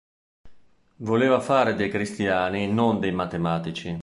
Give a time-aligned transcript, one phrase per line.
[0.95, 3.99] Voleva fare dei cristiani, non dei matematici".